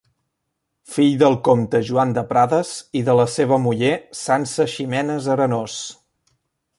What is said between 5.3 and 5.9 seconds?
Arenós.